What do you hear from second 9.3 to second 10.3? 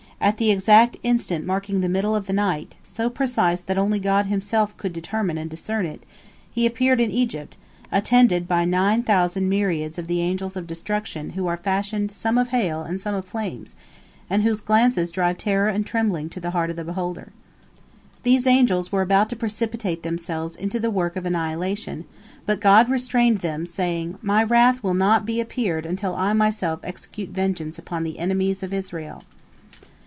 myriads of the